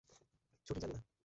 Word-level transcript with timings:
সাঠিক 0.67 0.81
জানি 0.81 0.93
না। 0.93 1.11